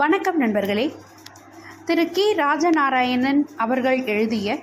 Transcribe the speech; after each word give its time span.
வணக்கம் 0.00 0.36
நண்பர்களே. 0.36 0.94
திரு 1.84 2.10
கி 2.10 2.34
ராஜநாராயணன் 2.36 3.40
அவர்கள் 3.56 4.04
எழுதிய 4.04 4.58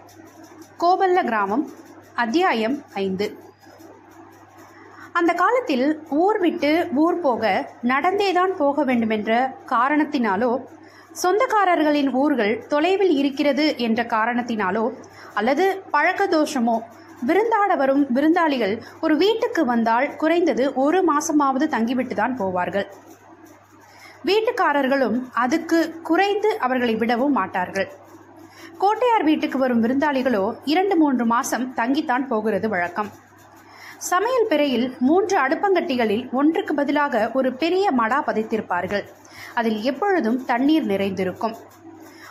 கோபல்ல 0.80 1.24
கிராமம் 1.24 1.70
அத்தியாயம் 2.16 2.84
ஐந்து. 2.94 3.38
அந்த 5.14 5.34
காலத்தில் 5.34 6.04
ஊர் 6.10 6.40
விட்டு 6.40 6.90
ஊர் 6.96 7.20
போக 7.20 7.72
நடந்தேதான் 7.84 8.56
போக 8.56 8.84
வேண்டுமென்ற 8.84 9.56
காரணத்தினாலோ 9.66 10.52
சொந்தக்காரர்களின் 11.24 12.12
ஊர்கள் 12.14 12.66
தொலைவில் 12.68 13.16
இருக்கிறது 13.16 13.78
என்ற 13.78 14.04
காரணத்தினாலோ 14.04 14.86
அல்லது 15.34 15.84
பழக்க 15.92 16.26
தோஷமோ 16.26 16.78
விருந்தாட 17.28 17.78
வரும் 17.78 18.06
விருந்தாளிகள் 18.14 18.82
ஒரு 19.02 19.18
வீட்டுக்கு 19.18 19.66
வந்தால் 19.66 20.16
குறைந்தது 20.16 20.74
ஒரு 20.74 21.04
மாசமாவது 21.14 21.68
தங்கிவிட்டு 21.68 22.16
தான் 22.16 22.38
போவார்கள். 22.40 22.88
வீட்டுக்காரர்களும் 24.26 25.18
அதுக்கு 25.34 26.02
குறைந்து 26.02 26.60
அவர்களை 26.60 26.96
விடவும் 26.96 27.32
மாட்டார்கள். 27.32 27.88
கோட்டையார் 28.78 29.24
வீட்டுக்கு 29.24 29.58
வரும் 29.58 29.84
விருந்தாளிகளோ 29.84 30.56
இரண்டு 30.66 30.96
மூன்று 30.96 31.26
மாசம் 31.26 31.74
தங்கித்தான் 31.76 32.28
போகிறது 32.28 32.70
வழக்கம். 32.70 33.10
சமையல் 33.98 34.48
பிறையில் 34.50 34.98
மூன்று 35.00 35.40
அடுப்பங்கட்டிகளில் 35.40 36.32
ஒன்றுக்கு 36.32 36.74
பதிலாக 36.74 37.32
ஒரு 37.34 37.54
பெரிய 37.54 37.92
மடா 37.92 38.24
பதித்திருப்பார்கள். 38.24 39.04
அதில் 39.54 39.82
எப்பொழுதும் 39.82 40.46
தண்ணீர் 40.46 40.86
நிறைந்திருக்கும். 40.86 41.56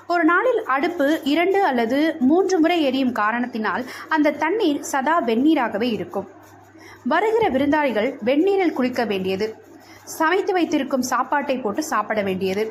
ஒரு 0.07 0.25
நாளில் 0.25 0.65
அடுப்பு 0.65 1.21
இரண்டு 1.25 1.65
அல்லது 1.65 2.17
மூன்று 2.21 2.61
முறை 2.61 2.83
எரியும் 2.83 3.13
காரணத்தினால் 3.13 3.85
அந்த 4.09 4.31
தண்ணீர் 4.31 4.83
சதா 4.83 5.23
வெந்நீராகவே 5.23 5.89
இருக்கும். 5.99 6.29
வருகிற 7.05 7.51
விருந்தாளிகள் 7.51 8.11
வெந்நீரில் 8.25 8.73
குளிக்க 8.73 9.05
வேண்டியது. 9.05 9.64
சமைத்து 10.05 10.53
வைத்திருக்கும் 10.53 11.07
சாப்பாட்டை 11.13 11.59
போட்டு 11.59 11.83
சாப்பிட 11.83 12.23
வேண்டியது. 12.23 12.65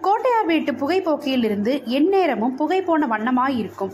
கோட்டையார் 0.00 0.46
வீட்டு 0.46 0.72
புகைப்போக்கியில் 0.72 1.44
இருந்து 1.44 1.82
எந்நேரமும் 1.98 2.54
புகை 2.54 2.82
போன 2.82 3.06
வண்ணமாய் 3.06 3.56
இருக்கும். 3.56 3.92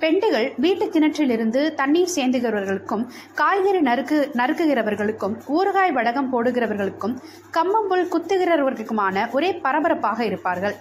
பெண்டுகள் 0.00 0.46
வீட்டு 0.56 0.86
கிணற்றிலிருந்து 0.86 1.74
தண்ணீர் 1.74 2.12
சேந்துகிறவர்களுக்கும் 2.14 3.04
காய்கறி 3.34 3.80
நறுக்கு 3.80 4.30
நறுக்குகிறவர்களுக்கும் 4.34 5.36
ஊறுகாய் 5.46 5.94
வடகம் 5.98 6.28
போடுகிறவர்களுக்கும் 6.32 7.14
கம்மம்புல் 7.52 8.04
குத்துகிறவர்களுக்குமான 8.14 9.30
ஒரே 9.30 9.50
பரபரப்பாக 9.54 10.24
இருப்பார்கள். 10.24 10.76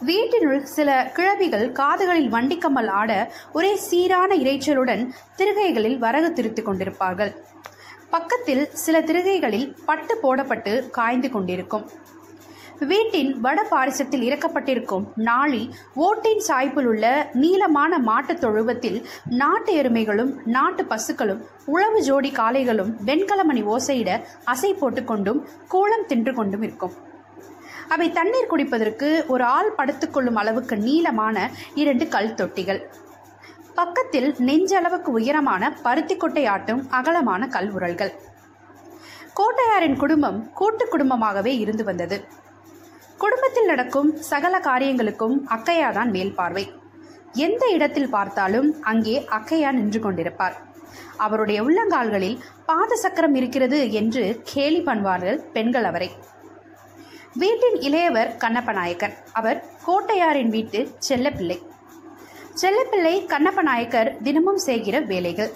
வீட்டினுள் 0.00 0.64
சில 0.64 1.10
கிழவிகள் 1.14 1.72
காதுகளில் 1.72 2.32
வண்டிக்கம்மல் 2.32 2.90
ஆட 3.00 3.12
ஒரே 3.52 3.76
சீரான 3.76 4.34
இரைச்சலுடன் 4.34 5.04
திருகைகளில் 5.36 5.98
வரகு 5.98 6.32
திருத்திக் 6.32 6.68
கொண்டிருப்பார்கள். 6.68 7.32
பக்கத்தில் 8.10 8.68
சில 8.72 9.02
திருகைகளில் 9.02 9.76
பட்டு 9.86 10.18
போடப்பட்டு 10.22 10.90
காய்ந்து 10.90 11.30
கொண்டிருக்கும். 11.30 11.90
வீட்டின் 12.78 13.40
வட 13.40 13.66
பாரிசத்தில் 13.70 14.22
இறக்கப்பட்டிருக்கும் 14.22 15.04
நாளி 15.14 15.74
ஓட்டின் 15.94 16.40
சாய்ப்பில் 16.40 16.86
உள்ள 16.86 17.30
நீளமான 17.32 17.98
மாட்டுத் 17.98 18.40
தொழுவத்தில் 18.40 19.06
நாட்டு 19.30 19.82
எருமைகளும் 19.82 20.34
நாட்டு 20.44 20.84
பசுக்களும் 20.84 21.44
உழவு 21.64 22.00
ஜோடி 22.00 22.30
காளைகளும் 22.30 22.94
வெண்கலமணி 23.04 23.62
ஓசையிட 23.64 24.20
அசை 24.44 24.74
போட்டுக்கொண்டும் 24.74 25.46
கூளம் 25.70 26.06
தின்று 26.06 26.34
கொண்டும் 26.34 26.62
இருக்கும். 26.62 26.92
அவை 27.88 28.12
தண்ணீர் 28.12 28.50
குடிப்பதற்கு 28.50 29.26
ஒரு 29.26 29.44
ஆள் 29.44 29.74
படுத்துக்கொள்ளும் 29.78 30.34
அளவுக்கு 30.34 30.76
நீளமான 30.76 31.50
இரண்டு 31.74 32.08
கல் 32.08 32.34
தொட்டிகள். 32.34 32.82
பக்கத்தில் 33.78 34.28
நெஞ்சளவுக்கு 34.38 35.10
உயரமான 35.18 35.76
பருத்திக்கொட்டை 35.84 36.48
ஆட்டும் 36.48 36.80
அகலமான 36.88 37.48
கல் 37.48 37.70
உரல்கள் 37.72 38.12
கோட்டையாரின் 39.34 39.96
குடும்பம் 39.96 40.52
கூட்டு 40.52 40.84
குடும்பமாகவே 40.86 41.52
இருந்து 41.58 41.84
வந்தது. 41.84 42.16
குடும்பத்தில் 43.18 43.64
நடக்கும் 43.64 44.16
சகல 44.30 44.54
காரியங்களுக்கும் 44.58 45.36
அக்கையாதான் 45.48 46.10
மேல் 46.10 46.34
பார்வை. 46.34 46.64
எந்த 47.32 47.66
இடத்தில் 47.66 48.10
பார்த்தாலும் 48.10 48.68
அங்கே 48.80 49.24
அக்கையா 49.38 49.70
நின்று 49.72 50.00
கொண்டிருப்பார். 50.00 50.56
அவருடைய 51.16 51.58
உள்ளங்கால்களில் 51.62 52.36
பாத 52.66 52.96
சக்கரம் 52.96 53.34
இருக்கிறது 53.34 53.92
என்று 53.92 54.42
கேலி 54.42 54.80
பண்ணுவார்கள் 54.80 55.40
பெண்கள் 55.52 55.84
அவரை. 55.84 56.10
வீட்டின் 57.34 57.80
இளையவர் 57.88 58.36
கண்ணப்ப 58.44 58.72
நாயக்கர் 58.72 59.16
அவர் 59.32 59.64
கோட்டையாரின் 59.86 60.48
வீட்டு 60.48 60.80
செல்லப்பிள்ளை. 61.08 61.58
செல்லப்பிள்ளை 62.60 63.14
கண்ணப்ப 63.32 63.60
நாயக்கர் 63.68 64.08
தினமும் 64.26 64.60
செய்கிற 64.68 64.96
வேலைகள். 65.10 65.50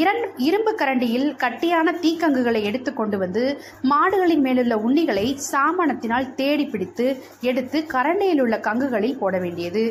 இரண் 0.00 0.22
இரும்பு 0.46 0.72
கரண்டியில் 0.80 1.26
கட்டியான 1.42 1.92
தீக்கங்குகளை 2.02 2.60
எடுத்து 2.68 2.90
கொண்டு 2.92 3.16
வந்து 3.22 3.42
மாடுகளின் 3.90 4.44
மேலுள்ள 4.46 4.74
உண்ணிகளை 4.86 5.26
சாமணத்தினால் 5.50 6.28
தேடி 6.38 6.64
பிடித்து 6.72 7.06
எடுத்து 7.50 7.80
கரண்டியில் 7.94 8.42
உள்ள 8.44 8.56
கங்குகளில் 8.66 9.20
போட 9.22 9.36
வேண்டியது. 9.38 9.84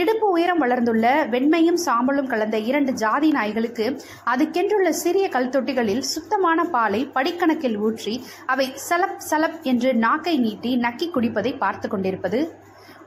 இடுப்பு 0.00 0.26
உயரம் 0.36 0.62
வளர்ந்துள்ள 0.62 1.06
வெண்மையும் 1.32 1.80
சாம்பலும் 1.86 2.30
கலந்த 2.32 2.56
இரண்டு 2.70 2.92
ஜாதி 3.02 3.28
நாய்களுக்கு 3.36 3.86
அதுக்கென்றுள்ள 4.32 4.88
சிறிய 5.02 5.26
கல் 5.34 5.52
தொட்டிகளில் 5.54 6.04
சுத்தமான 6.12 6.64
பாலை 6.74 7.00
படிக்கணக்கில் 7.16 7.78
ஊற்றி 7.88 8.14
அவை 8.54 8.66
சலப் 8.88 9.22
சலப் 9.30 9.58
என்று 9.72 9.92
நாக்கை 10.04 10.36
நீட்டி 10.44 10.72
நக்கி 10.86 11.08
குடிப்பதை 11.16 11.52
பார்த்து 11.58 11.88
கொண்டிருப்பது 11.88 12.40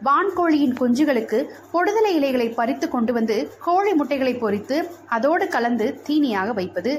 வான்கோழியின் 0.04 0.76
குஞ்சுகளுக்கு 0.76 1.38
பொடுதலை 1.74 2.12
இலைகளை 2.16 2.48
பறித்து 2.52 2.88
கொண்டு 2.88 3.12
வந்து 3.14 3.38
கோழி 3.60 3.92
முட்டைகளை 3.94 4.34
பொறித்து 4.36 4.78
அதோடு 5.12 5.46
கலந்து 5.48 5.88
தீனியாக 6.08 6.52
வைப்பது 6.54 6.94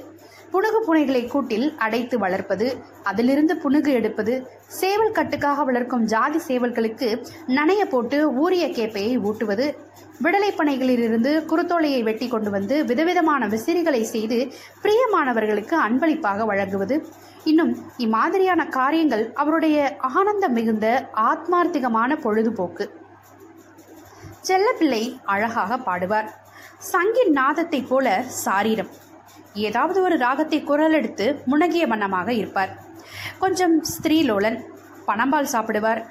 புணுகு 0.53 0.79
புனைகளை 0.85 1.23
கூட்டில் 1.25 1.67
அடைத்து 1.79 2.17
வளர்ப்பது 2.19 2.67
அதிலிருந்து 3.03 3.55
புனுகு 3.57 3.91
எடுப்பது 3.93 4.35
சேவல் 4.79 5.13
கட்டுக்காக 5.13 5.65
வளர்க்கும் 5.65 6.07
ஜாதி 6.07 6.41
சேவல்களுக்கு 6.47 7.09
நனைய 7.49 7.83
போட்டு 7.87 8.19
ஊரிய 8.39 8.67
கேப்பையை 8.71 9.15
ஊட்டுவது 9.23 9.67
விடலை 10.23 10.51
பனைகளிலிருந்து 10.51 11.45
குருத்தோலையை 11.49 12.03
வெட்டி 12.03 12.29
கொண்டு 12.29 12.51
வந்து 12.51 12.85
விதவிதமான 12.85 13.47
விசிறிகளை 13.47 14.03
செய்து 14.03 14.53
பிரியமானவர்களுக்கு 14.83 15.75
அன்பளிப்பாக 15.75 16.45
வழங்குவது. 16.45 17.09
இன்னும் 17.45 17.93
இம்மாதிரியான 17.97 18.69
காரியங்கள் 18.69 19.33
அவருடைய 19.33 19.97
ஆனந்தம் 19.99 20.53
மிகுந்த 20.53 21.11
ஆத்மார்த்திகமான 21.15 22.17
பொழுதுபோக்கு. 22.17 23.07
செல்லப்பிள்ளை 24.41 25.21
அழகாக 25.25 25.77
பாடுவார். 25.77 26.29
சங்கின் 26.93 27.31
நாதத்தைப் 27.31 27.89
போல 27.89 28.23
சாரீரம். 28.23 28.89
ஏதாவது 29.55 30.03
ஒரு 30.03 30.19
ராகத்தை 30.19 30.63
குரல் 30.63 30.93
எடுத்து 30.93 31.43
முனகிய 31.47 31.87
வண்ணமாக 31.87 32.33
இருப்பார். 32.33 32.77
கொஞ்சம் 33.39 33.85
ஸ்திரீலோலன். 33.85 34.65
பணம்பால் 35.07 35.53
சாப்பிடுவார். 35.53 36.05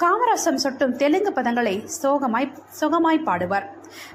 காமரசம் 0.00 0.60
சொட்டும் 0.64 0.96
தெலுங்கு 0.96 1.30
பதங்களை 1.30 1.74
சோகமாய் 2.02 2.48
சுகமாய் 2.80 3.26
பாடுவார். 3.26 3.66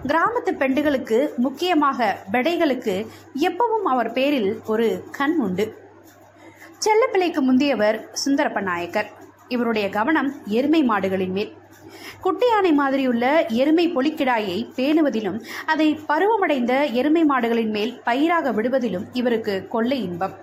கிராமத்து 0.07 0.51
பெண்டுகளுக்கு 0.57 1.17
முக்கியமாக 1.35 2.17
பெடைகளுக்கு 2.31 2.95
எப்பவும் 3.47 3.85
அவர் 3.93 4.11
பேரில் 4.11 4.59
ஒரு 4.65 4.87
கண் 5.11 5.37
உண்டு. 5.37 5.65
செல்லப்பிள்ளைக்கு 6.85 7.41
முந்தியவர் 7.41 7.97
சுந்தரப்ப 8.25 8.61
நாயக்கர். 8.61 9.09
இவருடைய 9.47 9.89
கவனம் 9.89 10.33
எருமை 10.45 10.81
மாடுகளின் 10.89 11.35
மேல். 11.37 11.53
குட்டி 12.21 12.47
யானை 12.47 12.71
மாதிரியுள்ள 12.79 13.25
எருமை 13.47 13.85
பொலிக்கிடாயை 13.95 14.57
பேணுவதிலும் 14.75 15.39
அதை 15.65 15.99
பருவமடைந்த 16.09 16.91
எருமை 16.91 17.23
மாடுகளின் 17.25 17.73
மேல் 17.77 18.01
பயிராக 18.03 18.51
விடுவதிலும் 18.51 19.07
இவருக்கு 19.13 19.67
கொள்ளை 19.67 20.03
இன்பம். 20.03 20.35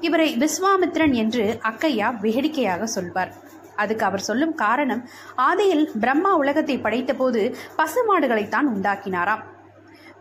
இவரை 0.00 0.28
விஸ்வாமித்ரன் 0.36 1.12
என்று 1.12 1.58
அக்கையா 1.68 2.08
வேடிக்கையாக 2.20 2.86
சொல்வார். 2.86 3.44
அதுக்கு 3.82 4.04
அவர் 4.08 4.26
சொல்லும் 4.28 4.54
காரணம் 4.64 5.02
ஆதியில் 5.48 5.84
பிரம்மா 6.04 6.32
உலகத்தை 6.44 6.78
படைத்தபோது 6.86 7.42
பசு 7.80 8.02
மாடுகளைத்தான் 8.08 8.68
உண்டாக்கினாராம். 8.74 9.44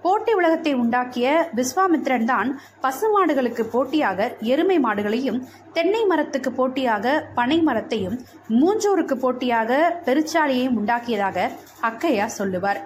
போட்டி 0.04 0.32
உலகத்தை 0.40 0.72
உண்டாக்கிய 0.82 1.28
விஸ்வாமித்ரன் 1.60 2.28
தான் 2.32 2.50
பசுமாடுகளுக்கு 2.84 3.64
போட்டியாக 3.72 4.28
எருமை 4.52 4.78
மாடுகளையும் 4.84 5.40
தென்னை 5.76 6.02
மரத்துக்கு 6.12 6.52
போட்டியாக 6.60 7.16
பனை 7.38 7.58
மரத்தையும் 7.68 8.18
மூஞ்சோருக்கு 8.60 9.16
போட்டியாக 9.24 9.80
பெருச்சாலியையும் 10.08 10.78
உண்டாக்கியதாக 10.82 11.48
அக்கையா 11.90 12.28
சொல்லுவார். 12.40 12.82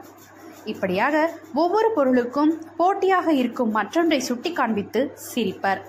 இப்படியாக 0.72 1.16
ஒவ்வொரு 1.64 1.90
பொருளுக்கும் 1.98 2.54
போட்டியாக 2.80 3.28
இருக்கும் 3.42 3.76
மற்றொன்றை 3.80 4.20
சுட்டி 4.30 4.52
காண்பித்து 4.60 5.02
சிரிப்பார். 5.28 5.82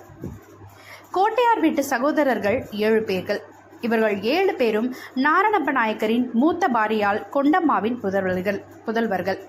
கோட்டையார் 1.15 1.63
வீட்டு 1.65 1.83
சகோதரர்கள் 1.93 2.59
ஏழு 2.85 3.01
பேர்கள். 3.09 3.41
இவர்கள் 3.81 4.21
ஏழு 4.21 4.53
பேரும் 4.53 4.95
நாரணப்ப 5.15 5.71
நாயக்கரின் 5.71 6.29
மூத்த 6.33 6.67
பாரியால் 6.67 7.23
கொண்டம்மாவின் 7.33 7.99
புதல்வர்கள் 8.03 8.63
புதல்வர்கள். 8.85 9.39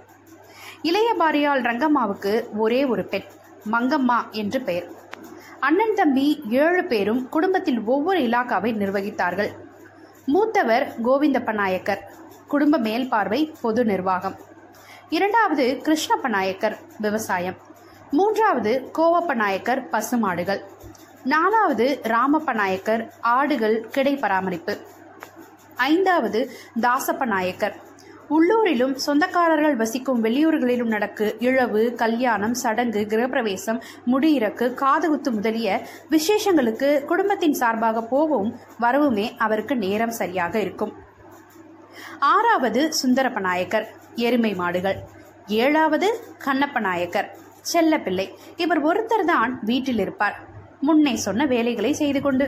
இளைய 0.83 1.15
பாரியால் 1.19 1.63
ரங்கம்மாவுக்கு 1.63 2.33
ஒரே 2.57 2.85
ஒரு 2.85 3.05
பெண் 3.05 3.29
மங்கம்மா 3.73 4.31
என்று 4.31 4.61
பெயர். 4.61 4.87
அண்ணன் 5.61 5.95
தம்பி 5.95 6.43
ஏழு 6.51 6.85
பேரும் 6.85 7.29
குடும்பத்தில் 7.29 7.83
ஒவ்வொரு 7.85 8.21
இலாக்காவை 8.21 8.71
நிர்வகித்தார்கள். 8.83 9.51
மூத்தவர் 10.27 10.95
கோவிந்தப்ப 11.05 11.53
நாயக்கர் 11.53 12.13
குடும்ப 12.49 12.79
மேல்பார்வை 12.79 13.55
பொது 13.61 13.85
நிர்வாகம். 13.85 14.35
இரண்டாவது 15.09 15.81
கிருஷ்ணப்ப 15.83 16.29
நாயக்கர் 16.29 16.79
விவசாயம். 16.99 17.57
மூன்றாவது 18.11 18.91
கோவப்ப 18.99 19.35
நாயக்கர் 19.35 19.89
பசுமாடுகள் 19.89 20.63
நாலாவது 21.25 22.01
ராமப்ப 22.03 22.53
நாயக்கர் 22.53 23.15
ஆடுகள் 23.21 23.87
கிடை 23.91 24.17
பராமரிப்பு 24.17 24.79
ஐந்தாவது 25.77 26.51
தாசப்ப 26.81 27.25
நாயக்கர் 27.25 27.81
உள்ளூரிலும் 28.29 28.95
சொந்தக்காரர்கள் 29.07 29.77
வசிக்கும் 29.77 30.25
வெளியூர்களிலும் 30.25 30.93
நடக்கு 30.95 31.37
இழவு 31.39 31.95
கல்யாணம் 31.95 32.55
சடங்கு 32.55 33.07
கிரகப்பிரவேசம் 33.11 33.81
முடியிறக்கு 34.07 34.67
காதுகுத்து 34.83 35.31
முதலிய 35.31 35.87
விசேஷங்களுக்கு 36.11 37.05
குடும்பத்தின் 37.05 37.53
சார்பாக 37.53 38.03
போகவும் 38.03 38.59
வரவுமே 38.81 39.37
அவருக்கு 39.39 39.77
நேரம் 39.77 40.11
சரியாக 40.11 40.59
இருக்கும். 40.59 40.93
ஆறாவது 42.19 42.93
சுந்தரப்ப 43.03 43.41
நாயக்கர் 43.41 43.89
எருமை 44.15 44.55
மாடுகள். 44.55 44.99
ஏழாவது 45.47 46.21
கண்ணப்ப 46.45 46.81
நாயக்கர் 46.81 47.37
செல்லப்பிள்ளை. 47.73 48.29
இவர் 48.57 48.85
ஒருத்தர் 48.85 49.25
தான் 49.25 49.59
வீட்டில் 49.63 49.99
இருப்பார். 49.99 50.51
முன்னே 50.87 51.17
சொன்ன 51.17 51.47
வேலைகளை 51.47 51.93
செய்து 51.93 52.21
கொண்டு. 52.21 52.47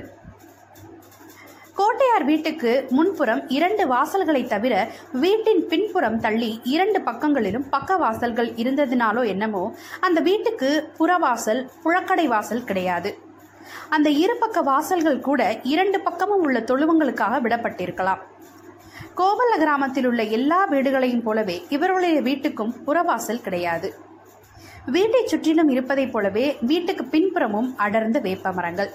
கோட்டையார் 1.75 2.25
வீட்டுக்கு 2.25 2.87
முன்புறம் 2.91 3.49
இரண்டு 3.49 3.85
வாசல்களை 3.87 4.43
தவிர 4.47 4.75
வீட்டின் 5.13 5.67
பின்புறம் 5.67 6.21
தள்ளி 6.21 6.61
இரண்டு 6.65 7.01
பக்கங்களிலும் 7.01 7.67
பக்க 7.71 7.97
வாசல்கள் 7.97 8.51
இருந்ததினாலோ 8.63 9.27
என்னமோ 9.27 9.75
அந்த 10.01 10.21
வீட்டுக்கு 10.21 10.71
புறவாசல் 10.99 11.63
புழக்கடை 11.85 12.27
வாசல் 12.27 12.65
கிடையாது. 12.65 13.13
அந்த 13.89 14.11
இரு 14.11 14.37
பக்க 14.37 14.63
வாசல்கள் 14.63 15.21
கூட 15.21 15.61
இரண்டு 15.63 16.01
பக்கமும் 16.01 16.43
உள்ள 16.43 16.61
தொழுவங்களுக்காக 16.61 17.41
விடப்பட்டிருக்கலாம். 17.41 18.23
கோவல 19.17 19.53
கிராமத்தில் 19.59 20.07
உள்ள 20.07 20.23
எல்லா 20.39 20.69
வீடுகளையும் 20.69 21.23
போலவே 21.23 21.67
இவருடைய 21.69 22.23
வீட்டுக்கும் 22.23 22.75
புறவாசல் 22.87 23.45
கிடையாது. 23.47 24.04
வீட்டை 24.87 25.27
சுற்றிலும் 25.27 25.69
இருப்பதைப் 25.69 26.13
போலவே 26.13 26.57
வீட்டுக்கு 26.61 27.05
பின்புறமும் 27.05 27.77
அடர்ந்த 27.77 28.19
வேப்ப 28.19 28.53
மரங்கள். 28.53 28.91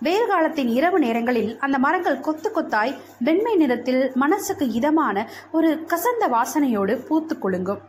வெயில் 0.00 0.26
காலத்தின் 0.26 0.68
இரவு 0.68 0.98
நேரங்களில் 0.98 1.58
அந்த 1.58 1.78
மரங்கள் 1.78 2.20
கொத்து 2.20 2.50
கொத்தாய் 2.54 2.96
வெண்மை 3.20 3.56
நிறத்தில் 3.56 4.10
மனசுக்கு 4.14 4.72
இதமான 4.72 5.28
ஒரு 5.52 5.86
கசந்த 5.86 6.28
வாசனையோடு 6.28 7.06
பூத்து 7.06 7.38
குலுங்கும். 7.38 7.80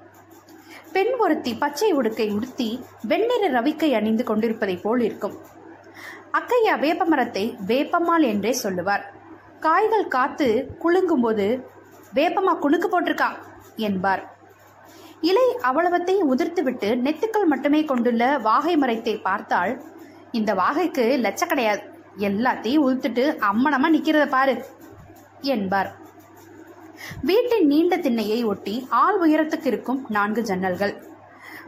பெண் 0.91 1.13
ஒருத்தி 1.19 1.55
பச்சை 1.55 1.93
உடுக்கை 1.93 2.31
உடுத்தி 2.31 2.83
வெண்ணிற 3.01 3.61
ரவிக்கை 3.61 3.91
அணிந்து 3.91 4.23
கொண்டிருப்பதைப் 4.23 4.83
போல் 4.83 4.99
இருக்கும். 4.99 5.37
அக்கையா 6.33 6.79
வேப்ப 6.79 7.05
மரத்தை 7.05 7.57
வேப்பம்மாள் 7.67 8.21
என்றே 8.21 8.51
சொல்லுவார். 8.51 9.13
காய்கள் 9.59 10.07
காத்து 10.07 10.75
குலுங்கும்போது 10.83 11.63
வேப்பம்மா 12.15 12.57
குணுக்கு 12.61 12.87
போட்டிருக்கா? 12.91 13.29
என்பார். 13.75 14.39
இலை 15.29 15.45
அவ்வளவத்தையும் 15.69 16.29
உதிர்த்துவிட்டு 16.33 16.89
நெத்துக்கள் 17.05 17.49
மட்டுமே 17.51 17.81
கொண்டுள்ள 17.91 18.23
வாகை 18.49 18.75
மரத்தை 18.83 19.15
பார்த்தால் 19.27 19.73
இந்த 20.39 20.51
வாகைக்கு 20.61 21.05
லட்ச 21.25 21.43
கிடையாது. 21.45 21.81
எல்லாத்தையும் 22.27 22.83
உளுத்துட்டு 22.85 23.23
அம்மனமா 23.49 23.87
நிக்கிறத 23.95 24.25
பாரு 24.35 24.55
என்பார். 25.55 25.91
வீட்டின் 27.29 27.69
நீண்ட 27.71 27.95
திண்ணையை 28.05 28.39
ஒட்டி 28.51 28.75
ஆள் 29.03 29.19
உயரத்துக்கு 29.25 29.67
இருக்கும் 29.71 30.01
நான்கு 30.15 30.41
ஜன்னல்கள். 30.49 30.93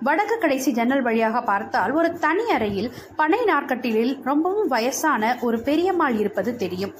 வடக்கு 0.08 0.36
கடைசி 0.38 0.70
ஜன்னல் 0.78 1.06
வழியாக 1.08 1.38
பார்த்தால் 1.42 1.92
ஒரு 2.00 2.10
தனி 2.26 2.46
அறையில் 2.56 2.90
பனை 3.20 3.40
நாற்கட்டிலில் 3.52 4.14
ரொம்பவும் 4.30 4.70
வயசான 4.76 5.34
ஒரு 5.48 5.58
பெரியம்மாள் 5.68 6.18
இருப்பது 6.22 6.52
தெரியும். 6.64 6.94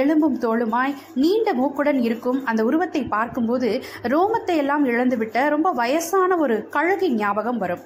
எலும்பும் 0.00 0.38
தோளுமாய் 0.44 0.96
நீண்ட 1.22 1.48
மூக்குடன் 1.60 2.00
இருக்கும் 2.08 2.38
அந்த 2.50 2.60
உருவத்தை 2.68 3.02
பார்க்கும்போது 3.14 3.70
ரோமத்தை 4.12 4.56
எல்லாம் 4.62 4.84
இழந்துவிட்ட 4.92 5.48
ரொம்ப 5.54 5.70
வயசான 5.80 6.36
ஒரு 6.44 6.56
கழுகு 6.76 7.08
ஞாபகம் 7.14 7.60
வரும். 7.64 7.82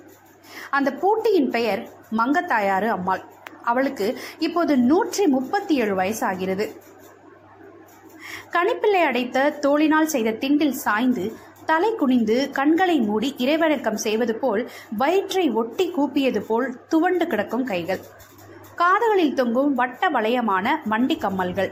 அந்த 0.77 0.91
பூட்டியின் 1.03 1.51
பெயர் 1.57 1.83
மங்கத்தாயாறு 2.19 2.91
அம்மாள். 2.97 3.25
அவளுக்கு 3.71 4.07
இப்போது 4.47 4.73
நூற்றி 4.91 5.25
முப்பத்தி 5.37 5.75
ஏழு 5.83 5.95
வயசு 6.01 6.23
ஆகிறது 6.27 6.67
கணிப்பிள்ளை 8.55 9.01
அடைத்த 9.09 9.39
தோளினால் 9.65 10.13
செய்த 10.13 10.31
திண்டில் 10.43 10.77
சாய்ந்து 10.85 11.25
தலை 11.71 11.91
குனிந்து 12.01 12.37
கண்களை 12.59 12.97
மூடி 13.09 13.29
இறைவணக்கம் 13.45 14.01
செய்வது 14.05 14.35
போல் 14.43 14.63
வயிற்றை 15.01 15.45
ஒட்டி 15.61 15.87
கூப்பியது 15.97 16.41
போல் 16.49 16.67
துவண்டு 16.93 17.27
கிடக்கும் 17.27 17.67
கைகள். 17.71 18.03
காதுகளில் 18.81 19.37
தொங்கும் 19.41 19.75
வட்ட 19.75 20.11
வளையமான 20.17 20.77
மண்டி 20.93 21.17
கம்மல்கள். 21.25 21.71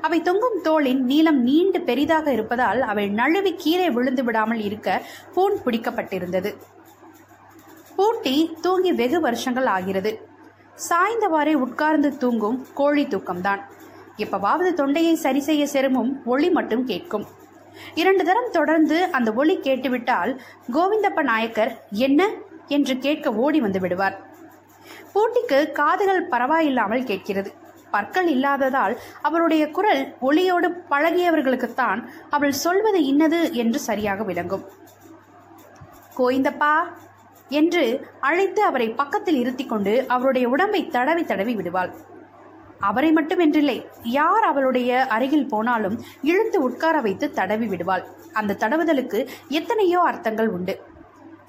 அவை 0.00 0.22
தொங்கும் 0.22 0.60
தோளின் 0.62 1.04
நீளம் 1.04 1.42
நீண்டு 1.42 1.80
பெரிதாக 1.80 2.32
இருப்பதால் 2.32 2.80
அவை 2.80 3.08
நழுவி 3.08 3.54
கீழே 3.54 3.90
விழுந்து 3.90 4.24
விடாமல் 4.24 4.60
இருக்க 4.60 5.02
பூன் 5.34 5.56
பிடிக்கப்பட்டிருந்தது. 5.64 6.54
பூட்டி 7.96 8.56
தூங்கி 8.60 8.92
வெகு 8.92 9.20
வருஷங்கள் 9.20 9.66
ஆகிறது. 9.66 10.28
சாய்ந்தவாறே 10.88 11.54
உட்கார்ந்து 11.54 12.16
தூங்கும் 12.16 12.66
கோழி 12.74 13.04
தூக்கம்தான். 13.04 13.60
எப்பவாவது 14.16 14.72
தொண்டையை 14.72 15.14
சரி 15.14 15.40
செய்ய 15.40 15.66
செருமும் 15.72 16.12
ஒளி 16.24 16.50
மட்டும் 16.50 16.84
கேட்கும். 16.84 17.26
இரண்டு 17.94 18.24
தரம் 18.24 18.50
தொடர்ந்து 18.52 19.04
அந்த 19.04 19.32
ஒளி 19.32 19.60
கேட்டுவிட்டால் 19.60 20.40
கோவிந்தப்ப 20.72 21.22
நாயக்கர் 21.22 21.86
என்ன? 21.90 22.30
என்று 22.66 22.98
கேட்க 22.98 23.34
ஓடி 23.34 23.60
வந்து 23.60 23.80
விடுவார். 23.80 24.26
பூட்டிக்கு 25.12 25.72
காதுகள் 25.72 26.28
பரவாயில்லாமல் 26.28 27.04
கேட்கிறது. 27.04 27.52
பற்கள் 27.90 28.26
இல்லாததால் 28.26 28.94
அவருடைய 29.22 29.70
குரல் 29.70 30.02
ஒளியோடு 30.22 30.70
பழகியவர்களுக்குத்தான் 30.90 32.02
அவள் 32.30 32.52
சொல்வது 32.52 33.04
இன்னது 33.04 33.54
என்று 33.54 33.78
சரியாக 33.78 34.22
விளங்கும். 34.22 34.64
கோய்ந்தப்பா 36.16 36.74
என்று 37.48 38.06
அழைத்து 38.20 38.62
அவரை 38.62 38.90
பக்கத்தில் 38.90 39.36
இருத்தி 39.36 39.66
கொண்டு 39.66 40.04
அவருடைய 40.08 40.48
உடம்பை 40.48 40.86
தடவி 40.86 41.24
தடவி 41.24 41.54
விடுவாள். 41.54 41.92
அவரை 42.78 43.12
மட்டுமென்றில்லை 43.12 43.86
யார் 44.02 44.44
அவளுடைய 44.44 45.06
அருகில் 45.06 45.46
போனாலும் 45.46 45.96
இழுத்து 46.22 46.60
உட்கார 46.62 47.00
வைத்து 47.00 47.30
தடவி 47.30 47.66
விடுவாள். 47.66 48.04
அந்த 48.32 48.56
தடவுதலுக்கு 48.60 49.28
எத்தனையோ 49.48 50.00
அர்த்தங்கள் 50.00 50.48
உண்டு. 50.48 50.74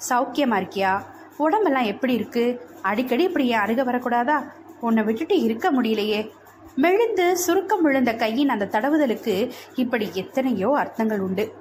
சௌக்கியமா 0.09 0.57
இருக்கியா? 0.61 0.93
உடம்பெல்லாம் 1.37 1.83
எப்படி 1.83 2.13
இருக்கு? 2.13 2.45
அடிக்கடி 2.81 3.23
இப்படி 3.23 3.47
என் 3.47 3.59
அருக 3.59 3.83
வரக்கூடாதா? 3.83 4.37
உன்னை 4.81 5.03
விட்டுட்டு 5.03 5.41
இருக்க 5.41 5.71
முடியலையே. 5.71 6.29
மெழுந்து 6.75 7.31
சுருக்கம் 7.31 7.81
விழுந்த 7.81 8.13
கையின் 8.13 8.49
அந்த 8.49 8.65
தடவுதலுக்கு 8.65 9.51
இப்படி 9.75 10.09
எத்தனையோ 10.13 10.73
அர்த்தங்கள் 10.77 11.19
உண்டு. 11.19 11.53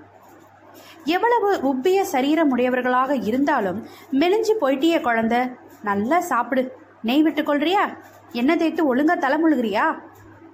எவ்வளவு 1.04 1.54
உப்பிய 1.54 2.04
சரீரமுடையவர்களாக 2.12 3.26
இருந்தாலும் 3.26 3.86
மெலிஞ்சு 4.12 4.52
போயிட்டிய 4.60 4.98
குழந்த. 4.98 5.56
நல்லா 5.82 6.20
சாப்பிடு. 6.20 6.76
நெய் 7.02 7.22
விட்டு 7.22 7.42
கொள்றியா? 7.42 7.96
எண்ணெய் 8.32 8.56
தேய்த்து 8.56 8.94
ஒழுங்கா 8.94 9.16
தலைமுழுகிறியா 9.18 9.98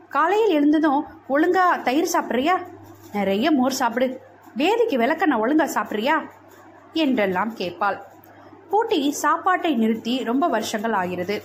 காலையில் 0.08 0.50
எழுந்ததும் 0.50 1.06
ஒழுங்கா 1.28 1.82
தயிர் 1.82 2.10
சாப்பிட்றியா? 2.12 2.56
நிறைய 3.12 3.50
மோர் 3.50 3.72
சாப்பிடு. 3.72 4.20
வேதிக்கு 4.56 4.96
விளக்கண்ண 5.02 5.36
ஒழுங்கா 5.36 5.68
சாப்பிட்றியா? 5.74 6.22
என்றெல்லாம் 6.92 7.54
கேட்பாள். 7.56 7.98
பூட்டி 8.70 9.12
சாப்பாட்டை 9.12 9.74
நிறுத்தி 9.74 10.24
ரொம்ப 10.24 10.46
வருஷங்கள் 10.46 10.92
ஆகிறது. 10.92 11.42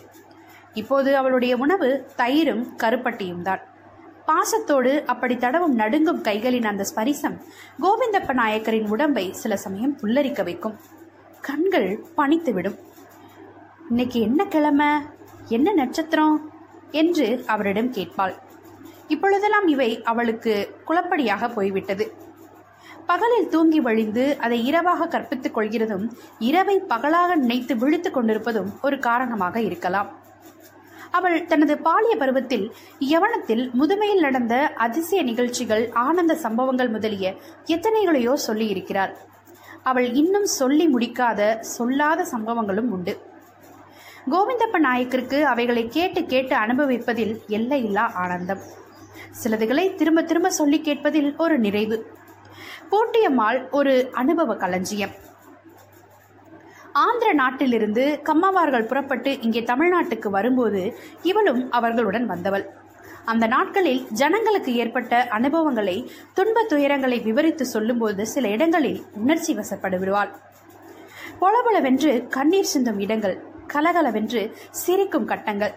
இப்போது 0.74 1.18
அவளுடைய 1.18 1.58
உணவு 1.58 2.08
தயிரும் 2.18 2.66
கருப்பட்டியும் 2.78 3.42
தான். 3.42 3.60
பாசத்தோடு 4.26 5.06
அப்படி 5.06 5.38
தடவும் 5.38 5.74
நடுங்கும் 5.74 6.22
கைகளின் 6.22 6.66
அந்த 6.66 6.86
ஸ்பரிசம் 6.96 7.42
கோவிந்தப்ப 7.82 8.34
நாயக்கரின் 8.34 8.90
உடம்பை 8.90 9.34
சில 9.34 9.58
சமயம் 9.58 9.98
புல்லரிக்க 9.98 10.44
வைக்கும். 10.44 10.80
கண்கள் 11.42 12.06
பணித்துவிடும். 12.18 12.80
இன்னைக்கு 13.90 14.20
என்ன 14.20 14.46
கிழமை? 14.46 14.88
என்ன 15.48 15.74
நட்சத்திரம்? 15.74 16.52
என்று 16.92 17.44
அவரிடம் 17.46 17.94
கேட்பாள். 17.94 18.34
இப்பொழுதெல்லாம் 19.08 19.68
இவை 19.68 20.04
அவளுக்கு 20.04 20.76
குழப்படியாக 20.88 21.54
போய்விட்டது. 21.54 22.14
பகலில் 23.06 23.50
தூங்கி 23.50 23.80
வழிந்து 23.80 24.38
அதை 24.40 24.66
இரவாக 24.66 25.20
கற்பித்துக் 25.20 25.58
கொள்கிறதும் 25.58 26.12
இரவை 26.40 26.80
பகலாக 26.80 27.36
நினைத்து 27.36 27.78
விழித்துக் 27.78 28.14
கொண்டிருப்பதும் 28.14 28.80
ஒரு 28.82 29.00
காரணமாக 29.00 29.62
இருக்கலாம். 29.62 30.19
அவள் 31.12 31.46
தனது 31.46 31.78
பாலிய 31.78 32.16
பருவத்தில் 32.16 32.74
யவனத்தில் 33.00 33.72
முதுமையில் 33.80 34.20
நடந்த 34.20 34.68
அதிசய 34.68 35.22
நிகழ்ச்சிகள் 35.24 35.90
ஆனந்த 35.92 36.36
சம்பவங்கள் 36.36 36.90
முதலிய 36.90 37.36
எத்தனைகளையோ 37.66 38.34
சொல்லியிருக்கிறார். 38.48 39.14
அவள் 39.84 40.14
இன்னும் 40.14 40.46
சொல்லி 40.46 40.88
முடிக்காத 40.88 41.60
சொல்லாத 41.60 42.28
சம்பவங்களும் 42.32 42.90
உண்டு. 42.90 43.22
கோவிந்தப்ப 44.32 44.78
நாயக்கருக்கு 44.78 45.46
அவைகளை 45.46 45.88
கேட்டு 45.88 46.26
கேட்டு 46.26 46.56
அனுபவிப்பதில் 46.56 47.46
எல்லையில்லா 47.48 48.12
ஆனந்தம். 48.14 48.60
சிலதுகளை 49.44 49.96
திரும்ப 49.96 50.22
திரும்ப 50.22 50.50
சொல்லி 50.50 50.82
கேட்பதில் 50.82 51.36
ஒரு 51.38 51.60
நிறைவு. 51.60 51.98
போட்டியம்மாள் 52.92 53.72
ஒரு 53.72 54.10
அனுபவ 54.12 54.56
களஞ்சியம். 54.56 55.10
ஆந்திர 57.04 57.30
நாட்டிலிருந்து 57.40 58.04
கம்மாவார்கள் 58.28 58.88
புறப்பட்டு 58.92 59.32
இங்கே 59.46 59.62
தமிழ்நாட்டுக்கு 59.72 60.30
வரும்போது 60.38 60.82
இவளும் 61.30 61.62
அவர்களுடன் 61.78 62.26
வந்தவள். 62.32 62.66
அந்த 63.32 63.46
நாட்களில் 63.54 64.02
ஜனங்களுக்கு 64.22 64.72
ஏற்பட்ட 64.84 65.14
அனுபவங்களை 65.38 65.98
துன்ப 66.38 66.64
துயரங்களை 66.72 67.18
விவரித்து 67.28 67.66
சொல்லும்போது 67.74 68.22
சில 68.34 68.48
இடங்களில் 68.56 69.00
உணர்ச்சி 69.22 69.54
வசப்படுவிடுவாள் 69.60 70.32
பொலபொலவென்று 71.42 72.14
கண்ணீர் 72.38 72.72
சிந்தும் 72.72 73.00
இடங்கள் 73.06 73.38
கலகலவென்று 73.74 74.42
சிரிக்கும் 74.82 75.30
கட்டங்கள். 75.32 75.76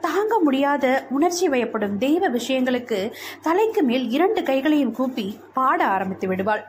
தாங்க 0.00 0.34
முடியாத 0.46 0.84
உணர்ச்சி 1.16 1.46
வயப்படும் 1.52 1.94
தெய்வ 2.04 2.24
விஷயங்களுக்கு 2.36 2.98
தலைக்கு 3.46 3.82
மேல் 3.88 4.04
இரண்டு 4.16 4.40
கைகளையும் 4.50 4.96
கூப்பி 4.98 5.26
பாட 5.56 5.80
ஆரம்பித்து 5.94 6.26
விடுவாள். 6.28 6.62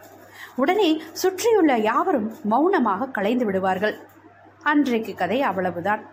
உடனே 0.62 0.90
சுற்றியுள்ள 1.22 1.74
யாவரும் 1.90 2.30
மௌனமாக 2.54 3.12
களைந்து 3.18 3.46
விடுவார்கள். 3.46 3.98
அன்றைக்கு 4.72 5.14
கதை 5.22 5.40
அவ்வளவுதான். 5.50 6.04